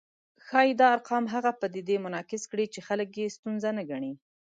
ښايي 0.45 0.71
دا 0.79 0.87
ارقام 0.95 1.25
هغه 1.33 1.51
پدیدې 1.61 1.97
منعکس 2.05 2.43
کړي 2.51 2.65
چې 2.73 2.79
خلک 2.87 3.09
یې 3.19 3.33
ستونزه 3.37 3.69
نه 3.77 3.83
ګڼي 3.91 4.11